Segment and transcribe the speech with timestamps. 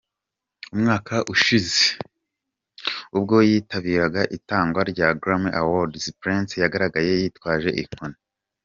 [0.73, 1.83] Umwaka ushize,
[3.17, 8.17] ubwo yitabiraga itangwa rya Grammy Awards, Prince yagaragaye yitwaje inkoni.